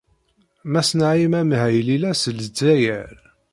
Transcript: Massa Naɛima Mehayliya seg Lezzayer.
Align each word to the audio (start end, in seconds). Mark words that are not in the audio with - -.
Massa 0.71 0.95
Naɛima 0.99 1.41
Mehayliya 1.49 2.11
seg 2.15 2.35
Lezzayer. 2.37 3.11